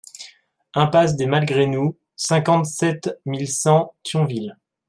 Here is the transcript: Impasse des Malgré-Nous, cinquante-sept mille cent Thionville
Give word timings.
Impasse 0.73 1.15
des 1.15 1.27
Malgré-Nous, 1.27 1.95
cinquante-sept 2.15 3.19
mille 3.27 3.47
cent 3.47 3.93
Thionville 4.01 4.57